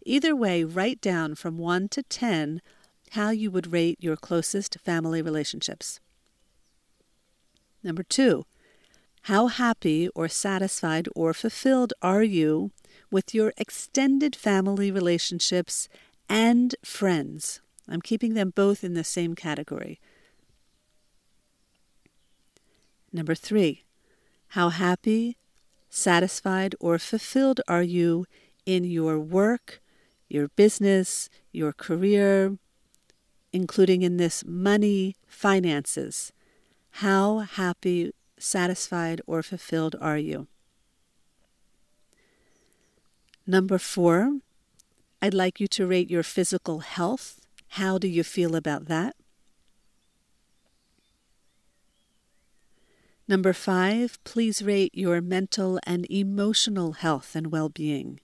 Either 0.04 0.36
way, 0.36 0.62
write 0.62 1.00
down 1.00 1.34
from 1.34 1.58
1 1.58 1.88
to 1.88 2.02
10 2.04 2.60
how 3.10 3.30
you 3.30 3.50
would 3.50 3.72
rate 3.72 3.98
your 4.00 4.16
closest 4.16 4.78
family 4.80 5.20
relationships. 5.20 6.00
Number 7.82 8.02
two, 8.02 8.44
how 9.22 9.46
happy 9.48 10.08
or 10.14 10.28
satisfied 10.28 11.08
or 11.14 11.32
fulfilled 11.32 11.92
are 12.02 12.22
you 12.22 12.70
with 13.10 13.34
your 13.34 13.52
extended 13.56 14.34
family 14.34 14.90
relationships 14.90 15.88
and 16.28 16.74
friends? 16.84 17.60
I'm 17.88 18.00
keeping 18.00 18.34
them 18.34 18.50
both 18.54 18.82
in 18.82 18.94
the 18.94 19.04
same 19.04 19.34
category. 19.34 20.00
Number 23.12 23.34
three, 23.34 23.84
how 24.48 24.70
happy, 24.70 25.36
satisfied, 25.88 26.74
or 26.80 26.98
fulfilled 26.98 27.60
are 27.68 27.82
you 27.82 28.26
in 28.66 28.84
your 28.84 29.20
work, 29.20 29.80
your 30.28 30.48
business, 30.48 31.28
your 31.52 31.72
career, 31.72 32.58
including 33.52 34.02
in 34.02 34.16
this 34.16 34.44
money, 34.44 35.14
finances? 35.26 36.32
How 36.98 37.38
happy, 37.38 38.12
satisfied, 38.38 39.20
or 39.26 39.42
fulfilled 39.42 39.94
are 40.00 40.18
you? 40.18 40.48
Number 43.46 43.78
four, 43.78 44.38
I'd 45.20 45.34
like 45.34 45.60
you 45.60 45.66
to 45.68 45.86
rate 45.86 46.10
your 46.10 46.22
physical 46.22 46.80
health. 46.80 47.40
How 47.68 47.98
do 47.98 48.08
you 48.08 48.24
feel 48.24 48.56
about 48.56 48.86
that? 48.86 49.16
Number 53.28 53.52
five, 53.52 54.22
please 54.24 54.62
rate 54.62 54.94
your 54.94 55.20
mental 55.20 55.78
and 55.86 56.06
emotional 56.10 56.92
health 56.92 57.34
and 57.34 57.50
well 57.50 57.68
being. 57.68 58.20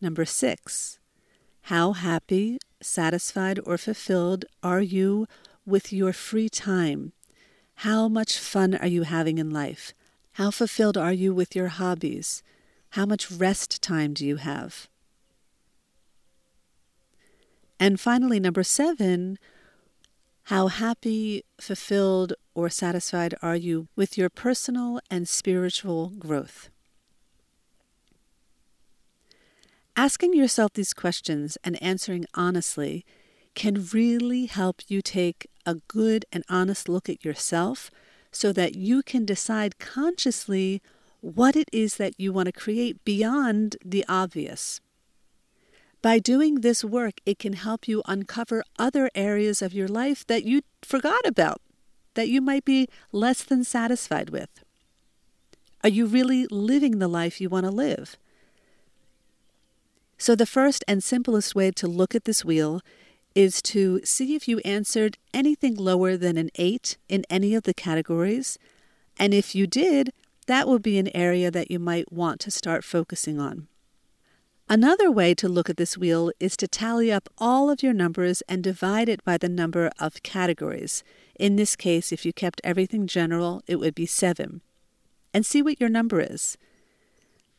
Number 0.00 0.24
six, 0.24 0.98
how 1.62 1.92
happy, 1.92 2.58
satisfied, 2.80 3.60
or 3.64 3.76
fulfilled 3.76 4.46
are 4.62 4.80
you 4.80 5.26
with 5.66 5.92
your 5.92 6.14
free 6.14 6.48
time? 6.48 7.12
How 7.76 8.08
much 8.08 8.38
fun 8.38 8.74
are 8.74 8.86
you 8.86 9.02
having 9.02 9.36
in 9.36 9.50
life? 9.50 9.92
How 10.40 10.50
fulfilled 10.50 10.96
are 10.96 11.12
you 11.12 11.34
with 11.34 11.54
your 11.54 11.68
hobbies? 11.68 12.42
How 12.92 13.04
much 13.04 13.30
rest 13.30 13.82
time 13.82 14.14
do 14.14 14.24
you 14.24 14.36
have? 14.36 14.88
And 17.78 18.00
finally, 18.00 18.40
number 18.40 18.62
seven, 18.62 19.38
how 20.44 20.68
happy, 20.68 21.44
fulfilled, 21.60 22.32
or 22.54 22.70
satisfied 22.70 23.34
are 23.42 23.54
you 23.54 23.88
with 23.96 24.16
your 24.16 24.30
personal 24.30 24.98
and 25.10 25.28
spiritual 25.28 26.08
growth? 26.18 26.70
Asking 29.94 30.32
yourself 30.32 30.72
these 30.72 30.94
questions 30.94 31.58
and 31.62 31.76
answering 31.82 32.24
honestly 32.32 33.04
can 33.54 33.86
really 33.92 34.46
help 34.46 34.80
you 34.88 35.02
take 35.02 35.48
a 35.66 35.74
good 35.86 36.24
and 36.32 36.44
honest 36.48 36.88
look 36.88 37.10
at 37.10 37.26
yourself 37.26 37.90
so 38.30 38.52
that 38.52 38.76
you 38.76 39.02
can 39.02 39.24
decide 39.24 39.78
consciously 39.78 40.80
what 41.20 41.56
it 41.56 41.68
is 41.72 41.96
that 41.96 42.18
you 42.18 42.32
want 42.32 42.46
to 42.46 42.52
create 42.52 43.04
beyond 43.04 43.76
the 43.84 44.04
obvious. 44.08 44.80
By 46.02 46.18
doing 46.18 46.56
this 46.56 46.82
work, 46.82 47.20
it 47.26 47.38
can 47.38 47.52
help 47.52 47.86
you 47.86 48.02
uncover 48.06 48.64
other 48.78 49.10
areas 49.14 49.60
of 49.60 49.74
your 49.74 49.88
life 49.88 50.26
that 50.28 50.44
you 50.44 50.62
forgot 50.82 51.26
about, 51.26 51.60
that 52.14 52.28
you 52.28 52.40
might 52.40 52.64
be 52.64 52.88
less 53.12 53.42
than 53.42 53.64
satisfied 53.64 54.30
with. 54.30 54.48
Are 55.82 55.90
you 55.90 56.06
really 56.06 56.46
living 56.50 56.98
the 56.98 57.08
life 57.08 57.40
you 57.40 57.50
want 57.50 57.64
to 57.64 57.70
live? 57.70 58.16
So, 60.16 60.34
the 60.34 60.46
first 60.46 60.84
and 60.86 61.02
simplest 61.02 61.54
way 61.54 61.70
to 61.72 61.86
look 61.86 62.14
at 62.14 62.24
this 62.24 62.44
wheel 62.44 62.82
is 63.34 63.62
to 63.62 64.00
see 64.04 64.34
if 64.34 64.48
you 64.48 64.58
answered 64.60 65.18
anything 65.32 65.76
lower 65.76 66.16
than 66.16 66.36
an 66.36 66.50
8 66.56 66.96
in 67.08 67.24
any 67.30 67.54
of 67.54 67.62
the 67.64 67.74
categories. 67.74 68.58
And 69.18 69.32
if 69.32 69.54
you 69.54 69.66
did, 69.66 70.12
that 70.46 70.66
will 70.66 70.78
be 70.78 70.98
an 70.98 71.14
area 71.14 71.50
that 71.50 71.70
you 71.70 71.78
might 71.78 72.12
want 72.12 72.40
to 72.40 72.50
start 72.50 72.84
focusing 72.84 73.38
on. 73.38 73.68
Another 74.68 75.10
way 75.10 75.34
to 75.34 75.48
look 75.48 75.68
at 75.68 75.76
this 75.76 75.98
wheel 75.98 76.30
is 76.38 76.56
to 76.56 76.68
tally 76.68 77.10
up 77.10 77.28
all 77.38 77.70
of 77.70 77.82
your 77.82 77.92
numbers 77.92 78.40
and 78.48 78.62
divide 78.62 79.08
it 79.08 79.24
by 79.24 79.36
the 79.36 79.48
number 79.48 79.90
of 79.98 80.22
categories. 80.22 81.02
In 81.38 81.56
this 81.56 81.74
case, 81.74 82.12
if 82.12 82.24
you 82.24 82.32
kept 82.32 82.60
everything 82.62 83.08
general, 83.08 83.62
it 83.66 83.76
would 83.80 83.96
be 83.96 84.06
7. 84.06 84.60
And 85.34 85.44
see 85.44 85.60
what 85.60 85.80
your 85.80 85.90
number 85.90 86.20
is. 86.20 86.56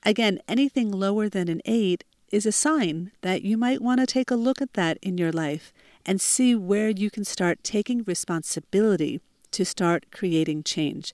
Again, 0.04 0.40
anything 0.48 0.92
lower 0.92 1.28
than 1.30 1.48
an 1.50 1.62
8 1.66 2.04
is 2.32 2.46
a 2.46 2.52
sign 2.52 3.12
that 3.22 3.44
you 3.44 3.58
might 3.58 3.82
want 3.82 4.00
to 4.00 4.06
take 4.06 4.32
a 4.32 4.36
look 4.36 4.62
at 4.62 4.74
that 4.74 4.98
in 5.02 5.18
your 5.18 5.32
life 5.32 5.74
and 6.06 6.20
see 6.20 6.56
where 6.56 6.90
you 6.90 7.10
can 7.10 7.24
start 7.24 7.64
taking 7.64 8.04
responsibility 8.04 9.22
to 9.52 9.66
start 9.66 10.06
creating 10.12 10.64
change. 10.64 11.14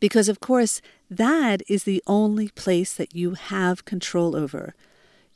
Because, 0.00 0.28
of 0.28 0.40
course, 0.40 0.80
that 1.08 1.62
is 1.68 1.84
the 1.84 2.02
only 2.06 2.48
place 2.48 2.92
that 2.94 3.14
you 3.14 3.34
have 3.34 3.84
control 3.84 4.34
over. 4.34 4.74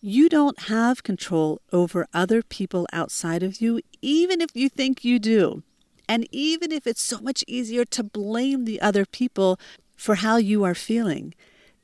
You 0.00 0.28
don't 0.28 0.58
have 0.62 1.02
control 1.02 1.60
over 1.72 2.08
other 2.12 2.42
people 2.42 2.86
outside 2.92 3.42
of 3.42 3.60
you, 3.60 3.80
even 4.02 4.40
if 4.40 4.50
you 4.54 4.68
think 4.68 5.04
you 5.04 5.18
do. 5.18 5.62
And 6.08 6.26
even 6.32 6.72
if 6.72 6.86
it's 6.86 7.02
so 7.02 7.20
much 7.20 7.44
easier 7.46 7.84
to 7.84 8.02
blame 8.02 8.64
the 8.64 8.80
other 8.80 9.04
people 9.04 9.58
for 9.94 10.16
how 10.16 10.36
you 10.36 10.64
are 10.64 10.74
feeling, 10.74 11.34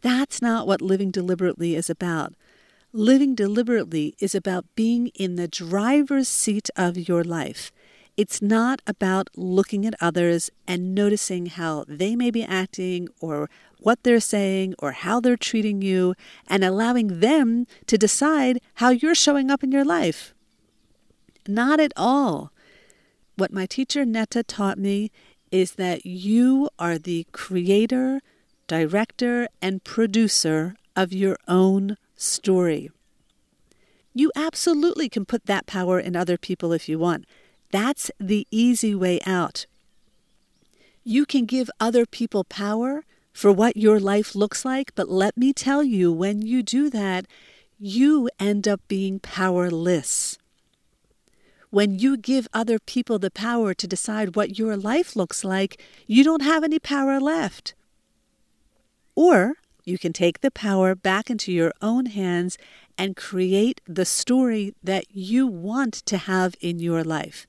that's 0.02 0.42
not 0.42 0.66
what 0.66 0.82
living 0.82 1.11
deliberately 1.11 1.75
is 1.75 1.88
about. 1.88 2.35
Living 2.92 3.35
deliberately 3.35 4.14
is 4.18 4.35
about 4.35 4.66
being 4.75 5.06
in 5.14 5.37
the 5.37 5.49
driver's 5.49 6.28
seat 6.28 6.68
of 6.76 7.09
your 7.09 7.25
life 7.25 7.73
it's 8.16 8.42
not 8.42 8.82
about 8.87 9.30
looking 9.37 9.87
at 9.87 9.94
others 10.00 10.50
and 10.66 10.94
noticing 10.94 11.47
how 11.47 11.85
they 11.88 12.14
may 12.14 12.30
be 12.30 12.42
acting 12.42 13.09
or 13.21 13.49
what 13.78 14.02
they're 14.02 14.21
saying 14.21 14.75
or 14.78 14.92
how 14.92 15.18
they're 15.18 15.37
treating 15.37 15.80
you 15.80 16.14
and 16.47 16.62
allowing 16.62 17.21
them 17.21 17.66
to 17.87 17.97
decide 17.97 18.61
how 18.75 18.90
you're 18.90 19.14
showing 19.14 19.50
up 19.50 19.64
in 19.64 19.73
your 19.73 19.85
life. 19.85 20.35
Not 21.49 21.80
at 21.80 21.92
all. 21.97 22.52
What 23.37 23.52
my 23.52 23.66
teacher 23.66 24.04
Netta 24.04 24.42
taught 24.42 24.78
me 24.78 25.11
is 25.50 25.73
that 25.73 26.04
you 26.04 26.68
are 26.78 26.99
the 26.99 27.26
creator, 27.32 28.21
director, 28.66 29.49
and 29.61 29.85
producer 29.85 30.75
of 30.97 31.12
your 31.12 31.37
own 31.49 31.97
story. 32.16 32.90
You 34.14 34.31
absolutely 34.37 35.09
can 35.09 35.25
put 35.25 35.47
that 35.47 35.66
power 35.66 35.99
in 35.99 36.16
other 36.16 36.37
people 36.37 36.73
if 36.73 36.88
you 36.88 36.99
want. 36.99 37.25
That's 37.71 38.11
the 38.21 38.47
easy 38.50 38.95
way 38.95 39.21
out. 39.26 39.66
You 41.04 41.25
can 41.25 41.47
give 41.47 41.71
other 41.81 42.07
people 42.07 42.45
power 42.45 43.04
for 43.33 43.50
what 43.50 43.76
your 43.76 43.99
life 43.99 44.35
looks 44.35 44.64
like, 44.64 44.95
but 44.95 45.09
let 45.09 45.37
me 45.37 45.52
tell 45.52 45.83
you, 45.83 46.12
when 46.12 46.42
you 46.42 46.62
do 46.62 46.90
that, 46.90 47.26
you 47.78 48.28
end 48.38 48.69
up 48.69 48.81
being 48.87 49.19
powerless. 49.19 50.38
When 51.71 51.99
you 51.99 52.19
give 52.19 52.47
other 52.52 52.78
people 52.78 53.19
the 53.19 53.31
power 53.31 53.73
to 53.73 53.87
decide 53.87 54.37
what 54.37 54.59
your 54.59 54.76
life 54.76 55.16
looks 55.16 55.42
like, 55.42 55.83
you 56.07 56.23
don't 56.23 56.42
have 56.42 56.62
any 56.62 56.78
power 56.78 57.19
left. 57.19 57.75
Or 59.14 59.54
you 59.85 59.99
can 59.99 60.12
take 60.12 60.40
the 60.40 60.50
power 60.50 60.95
back 60.95 61.28
into 61.28 61.52
your 61.52 61.73
own 61.83 62.07
hands 62.07 62.57
and 62.97 63.16
create 63.16 63.81
the 63.87 64.04
story 64.04 64.75
that 64.83 65.07
you 65.11 65.47
want 65.47 65.95
to 66.07 66.19
have 66.19 66.54
in 66.61 66.78
your 66.78 67.02
life. 67.02 67.47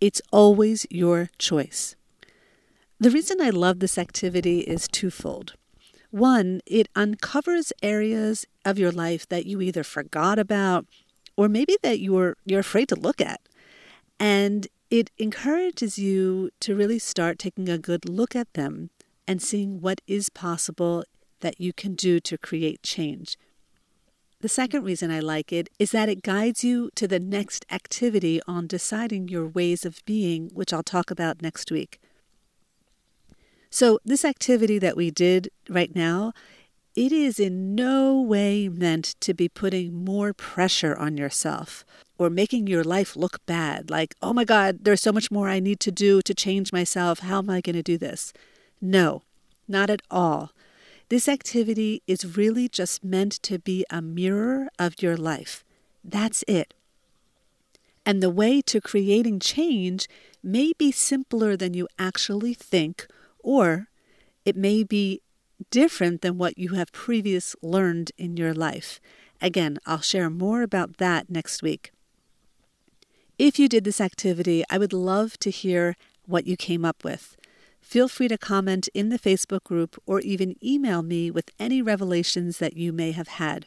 It's 0.00 0.22
always 0.32 0.86
your 0.90 1.30
choice. 1.38 1.94
The 2.98 3.10
reason 3.10 3.40
I 3.40 3.50
love 3.50 3.80
this 3.80 3.98
activity 3.98 4.60
is 4.60 4.88
twofold. 4.88 5.54
One, 6.10 6.60
it 6.64 6.88
uncovers 6.94 7.72
areas 7.82 8.46
of 8.64 8.78
your 8.78 8.92
life 8.92 9.28
that 9.28 9.46
you 9.46 9.60
either 9.60 9.82
forgot 9.82 10.38
about 10.38 10.86
or 11.36 11.48
maybe 11.48 11.76
that 11.82 11.98
you're 11.98 12.36
you're 12.44 12.60
afraid 12.60 12.88
to 12.88 12.94
look 12.94 13.20
at. 13.20 13.40
And 14.20 14.68
it 14.90 15.10
encourages 15.18 15.98
you 15.98 16.50
to 16.60 16.76
really 16.76 17.00
start 17.00 17.38
taking 17.40 17.68
a 17.68 17.78
good 17.78 18.08
look 18.08 18.36
at 18.36 18.52
them 18.54 18.90
and 19.26 19.40
seeing 19.42 19.80
what 19.80 20.00
is 20.06 20.28
possible 20.28 21.04
that 21.40 21.60
you 21.60 21.72
can 21.72 21.94
do 21.94 22.20
to 22.20 22.38
create 22.38 22.82
change. 22.82 23.36
The 24.40 24.48
second 24.48 24.84
reason 24.84 25.10
I 25.10 25.20
like 25.20 25.52
it 25.52 25.68
is 25.78 25.90
that 25.92 26.08
it 26.08 26.22
guides 26.22 26.62
you 26.62 26.90
to 26.96 27.08
the 27.08 27.18
next 27.18 27.64
activity 27.70 28.42
on 28.46 28.66
deciding 28.66 29.28
your 29.28 29.46
ways 29.46 29.86
of 29.86 30.04
being, 30.04 30.50
which 30.52 30.72
I'll 30.72 30.82
talk 30.82 31.10
about 31.10 31.40
next 31.40 31.70
week. 31.70 31.98
So, 33.70 33.98
this 34.04 34.24
activity 34.24 34.78
that 34.78 34.96
we 34.96 35.10
did 35.10 35.48
right 35.68 35.94
now, 35.96 36.32
it 36.94 37.10
is 37.10 37.40
in 37.40 37.74
no 37.74 38.20
way 38.20 38.68
meant 38.68 39.16
to 39.20 39.34
be 39.34 39.48
putting 39.48 40.04
more 40.04 40.32
pressure 40.32 40.94
on 40.94 41.16
yourself 41.16 41.84
or 42.18 42.30
making 42.30 42.66
your 42.66 42.84
life 42.84 43.16
look 43.16 43.44
bad. 43.46 43.90
Like, 43.90 44.14
oh 44.22 44.32
my 44.32 44.44
God, 44.44 44.80
there's 44.82 45.00
so 45.00 45.10
much 45.10 45.30
more 45.30 45.48
I 45.48 45.58
need 45.58 45.80
to 45.80 45.90
do 45.90 46.22
to 46.22 46.34
change 46.34 46.72
myself. 46.72 47.20
How 47.20 47.38
am 47.38 47.50
I 47.50 47.60
going 47.60 47.74
to 47.74 47.82
do 47.82 47.98
this? 47.98 48.32
No, 48.84 49.22
not 49.66 49.88
at 49.88 50.02
all. 50.10 50.52
This 51.08 51.26
activity 51.26 52.02
is 52.06 52.36
really 52.36 52.68
just 52.68 53.02
meant 53.02 53.32
to 53.42 53.58
be 53.58 53.86
a 53.88 54.02
mirror 54.02 54.68
of 54.78 55.00
your 55.00 55.16
life. 55.16 55.64
That's 56.04 56.44
it. 56.46 56.74
And 58.04 58.22
the 58.22 58.28
way 58.28 58.60
to 58.60 58.82
creating 58.82 59.40
change 59.40 60.06
may 60.42 60.74
be 60.76 60.92
simpler 60.92 61.56
than 61.56 61.72
you 61.72 61.88
actually 61.98 62.52
think, 62.52 63.06
or 63.38 63.88
it 64.44 64.54
may 64.54 64.84
be 64.84 65.22
different 65.70 66.20
than 66.20 66.36
what 66.36 66.58
you 66.58 66.74
have 66.74 66.92
previous 66.92 67.56
learned 67.62 68.12
in 68.18 68.36
your 68.36 68.52
life. 68.52 69.00
Again, 69.40 69.78
I'll 69.86 70.02
share 70.02 70.28
more 70.28 70.60
about 70.60 70.98
that 70.98 71.30
next 71.30 71.62
week. 71.62 71.90
If 73.38 73.58
you 73.58 73.66
did 73.66 73.84
this 73.84 74.00
activity, 74.00 74.62
I 74.68 74.76
would 74.76 74.92
love 74.92 75.38
to 75.38 75.48
hear 75.48 75.96
what 76.26 76.46
you 76.46 76.58
came 76.58 76.84
up 76.84 77.02
with. 77.02 77.38
Feel 77.84 78.08
free 78.08 78.26
to 78.28 78.38
comment 78.38 78.88
in 78.92 79.10
the 79.10 79.18
Facebook 79.18 79.62
group 79.62 80.02
or 80.04 80.18
even 80.20 80.56
email 80.64 81.02
me 81.02 81.30
with 81.30 81.52
any 81.60 81.80
revelations 81.80 82.58
that 82.58 82.76
you 82.76 82.92
may 82.92 83.12
have 83.12 83.28
had. 83.28 83.66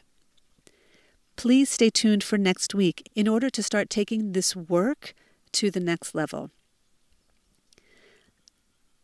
Please 1.36 1.70
stay 1.70 1.88
tuned 1.88 2.22
for 2.22 2.36
next 2.36 2.74
week 2.74 3.08
in 3.14 3.26
order 3.26 3.48
to 3.48 3.62
start 3.62 3.88
taking 3.88 4.32
this 4.32 4.54
work 4.54 5.14
to 5.52 5.70
the 5.70 5.80
next 5.80 6.14
level. 6.14 6.50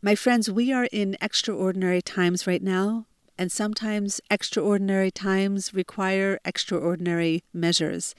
My 0.03 0.15
friends, 0.15 0.51
we 0.51 0.73
are 0.73 0.89
in 0.93 1.17
extraordinary 1.23 2.03
times 2.03 2.47
right 2.47 2.63
now, 2.63 3.07
and 3.39 3.51
sometimes 3.51 4.21
extraordinary 4.31 5.13
times 5.13 5.73
require 5.73 6.39
extraordinary 6.45 7.45
measures. 7.55 8.15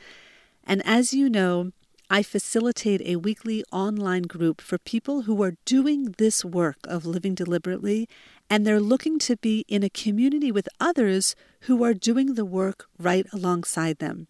And 0.64 0.82
as 0.86 1.14
you 1.14 1.30
know, 1.30 1.72
I 2.10 2.22
facilitate 2.22 3.02
a 3.02 3.16
weekly 3.16 3.64
online 3.72 4.24
group 4.24 4.62
for 4.62 4.78
people 4.78 5.24
who 5.24 5.42
are 5.42 5.58
doing 5.66 6.14
this 6.20 6.46
work 6.46 6.78
of 6.84 7.06
living 7.06 7.34
deliberately, 7.34 8.08
and 8.48 8.66
they're 8.66 8.80
looking 8.80 9.18
to 9.20 9.38
be 9.38 9.66
in 9.68 9.82
a 9.82 9.90
community 9.90 10.52
with 10.52 10.70
others 10.80 11.36
who 11.62 11.84
are 11.84 11.96
doing 11.96 12.36
the 12.36 12.46
work 12.46 12.88
right 13.00 13.26
alongside 13.34 13.98
them. 13.98 14.28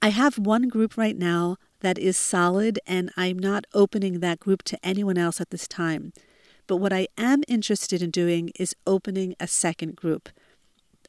I 0.00 0.10
have 0.10 0.38
one 0.38 0.68
group 0.68 0.96
right 0.96 1.18
now 1.18 1.56
that 1.80 1.98
is 1.98 2.16
solid, 2.16 2.78
and 2.86 3.10
I'm 3.16 3.38
not 3.38 3.66
opening 3.74 4.20
that 4.20 4.38
group 4.38 4.62
to 4.64 4.78
anyone 4.84 5.18
else 5.18 5.40
at 5.40 5.50
this 5.50 5.66
time. 5.66 6.12
But 6.68 6.76
what 6.76 6.92
I 6.92 7.08
am 7.18 7.42
interested 7.48 8.00
in 8.00 8.12
doing 8.12 8.52
is 8.56 8.76
opening 8.86 9.34
a 9.40 9.48
second 9.48 9.96
group. 9.96 10.28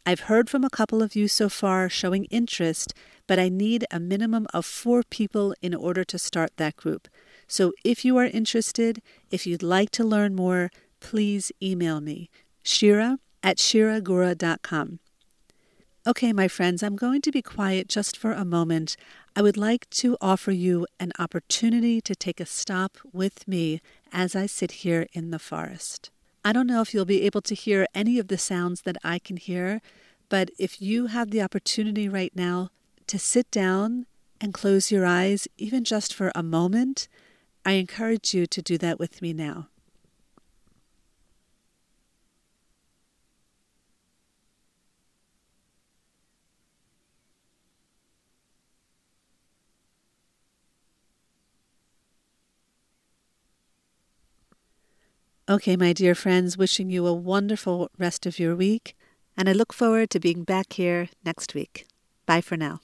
I've 0.05 0.22
heard 0.22 0.50
from 0.50 0.63
a 0.63 0.70
couple 0.70 1.03
of 1.03 1.15
you 1.15 1.27
so 1.27 1.50
far 1.50 1.88
showing 1.88 2.25
interest, 2.25 2.93
but 3.27 3.39
I 3.39 3.50
need 3.50 3.86
a 3.92 4.00
minimum 4.00 4.48
of 4.53 4.65
four 4.65 5.03
people 5.03 5.53
in 5.62 5.74
order 5.74 6.03
to 6.03 6.20
start 6.20 6.58
that 6.58 6.75
group. 6.75 7.08
So 7.48 7.74
if 7.84 8.03
you 8.03 8.18
are 8.18 8.25
interested, 8.25 9.01
if 9.32 9.46
you'd 9.48 9.63
like 9.63 9.89
to 9.92 10.03
learn 10.03 10.36
more, 10.36 10.72
please 11.00 11.51
email 11.62 12.01
me, 12.01 12.30
Shira 12.63 13.20
at 13.42 13.58
shiragura.com. 13.58 15.00
Okay, 16.06 16.34
my 16.34 16.50
friends, 16.50 16.84
I'm 16.84 16.98
going 16.98 17.22
to 17.22 17.32
be 17.32 17.42
quiet 17.42 17.88
just 17.88 18.18
for 18.18 18.34
a 18.34 18.44
moment. 18.44 18.98
I 19.38 19.42
would 19.42 19.56
like 19.56 19.89
to 19.92 20.18
offer 20.20 20.51
you 20.51 20.86
an 21.00 21.13
opportunity 21.18 22.01
to 22.01 22.13
take 22.13 22.42
a 22.42 22.46
stop 22.46 22.98
with 23.13 23.48
me 23.48 23.82
as 24.12 24.36
I 24.36 24.46
sit 24.46 24.84
here 24.84 25.08
in 25.13 25.32
the 25.32 25.39
forest. 25.39 26.12
I 26.44 26.51
don't 26.51 26.68
know 26.68 26.82
if 26.82 26.94
you'll 26.94 27.06
be 27.06 27.22
able 27.22 27.42
to 27.44 27.56
hear 27.56 27.88
any 27.96 28.20
of 28.20 28.27
the 28.27 28.38
sounds 28.38 28.82
that 28.82 28.98
I 29.01 29.18
can 29.18 29.38
hear, 29.38 29.82
but 30.27 30.50
if 30.60 30.82
you 30.82 31.08
have 31.08 31.32
the 31.32 31.42
opportunity 31.42 32.10
right 32.10 32.34
now 32.36 32.70
to 33.08 33.20
sit 33.20 33.50
down 33.52 34.06
and 34.40 34.54
close 34.54 34.92
your 34.92 35.06
eyes, 35.06 35.48
even 35.58 35.84
just 35.84 36.14
for 36.14 36.32
a 36.36 36.44
moment, 36.44 37.08
I 37.66 37.74
encourage 37.74 38.34
you 38.34 38.46
to 38.48 38.62
do 38.62 38.78
that 38.80 39.00
with 39.00 39.22
me 39.22 39.34
now. 39.34 39.68
Okay, 55.50 55.76
my 55.76 55.92
dear 55.92 56.16
friends, 56.16 56.58
wishing 56.58 56.89
you 56.89 57.06
a 57.06 57.13
wonderful 57.13 57.89
rest 57.98 58.26
of 58.26 58.39
your 58.39 58.56
week, 58.56 58.96
and 59.36 59.50
I 59.50 59.52
look 59.52 59.74
forward 59.74 60.10
to 60.12 60.20
being 60.20 60.46
back 60.46 60.74
here 60.74 61.10
next 61.26 61.54
week. 61.54 61.86
Bye 62.26 62.39
for 62.39 62.56
now. 62.56 62.80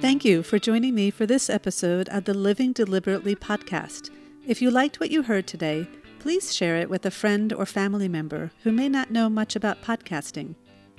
Thank 0.00 0.24
you 0.24 0.42
for 0.42 0.58
joining 0.58 0.94
me 0.94 1.10
for 1.10 1.26
this 1.26 1.50
episode 1.50 2.08
of 2.08 2.24
the 2.24 2.32
Living 2.32 2.72
Deliberately 2.72 3.36
podcast. 3.36 4.08
If 4.46 4.62
you 4.62 4.70
liked 4.70 4.98
what 4.98 5.10
you 5.10 5.22
heard 5.22 5.46
today, 5.46 5.86
please 6.18 6.54
share 6.54 6.76
it 6.76 6.88
with 6.88 7.04
a 7.04 7.10
friend 7.10 7.52
or 7.52 7.66
family 7.66 8.08
member 8.08 8.52
who 8.62 8.72
may 8.72 8.88
not 8.88 9.10
know 9.10 9.28
much 9.28 9.54
about 9.54 9.82
podcasting. 9.82 10.54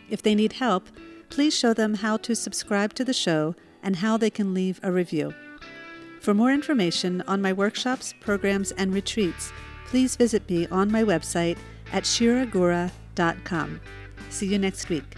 If 0.09 0.21
they 0.21 0.35
need 0.35 0.53
help, 0.53 0.89
please 1.29 1.57
show 1.57 1.73
them 1.73 1.95
how 1.95 2.17
to 2.17 2.35
subscribe 2.35 2.93
to 2.93 3.03
the 3.03 3.13
show 3.13 3.55
and 3.81 3.95
how 3.95 4.17
they 4.17 4.29
can 4.29 4.53
leave 4.53 4.79
a 4.83 4.91
review. 4.91 5.33
For 6.19 6.35
more 6.35 6.53
information 6.53 7.23
on 7.27 7.41
my 7.41 7.53
workshops, 7.53 8.13
programs, 8.19 8.71
and 8.73 8.93
retreats, 8.93 9.51
please 9.87 10.15
visit 10.15 10.47
me 10.47 10.67
on 10.67 10.91
my 10.91 11.03
website 11.03 11.57
at 11.91 12.03
shiragura.com. 12.03 13.81
See 14.29 14.47
you 14.47 14.59
next 14.59 14.89
week. 14.89 15.17